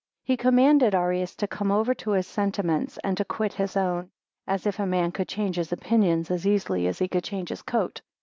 [0.23, 4.09] He commanded Arius to come over to his sentiments, and to quit his own;
[4.47, 7.61] as if a man could change his opinions as easily as he can change his
[7.61, 8.01] coat!